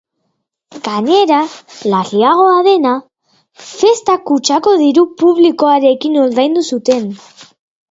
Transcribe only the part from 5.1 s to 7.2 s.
publikoarekin ordaindu zuten.